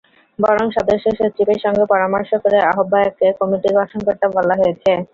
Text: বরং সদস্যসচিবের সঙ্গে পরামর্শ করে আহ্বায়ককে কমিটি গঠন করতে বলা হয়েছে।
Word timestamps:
বরং 0.39 0.65
সদস্যসচিবের 0.77 1.59
সঙ্গে 1.65 1.83
পরামর্শ 1.93 2.31
করে 2.43 2.57
আহ্বায়ককে 2.69 3.27
কমিটি 3.39 3.69
গঠন 3.77 3.99
করতে 4.07 4.25
বলা 4.35 4.55
হয়েছে। 4.61 4.91